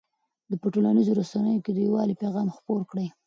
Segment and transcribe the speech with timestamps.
[0.61, 3.07] په ټولنیزو رسنیو کې د یووالي پیغام خپور کړئ.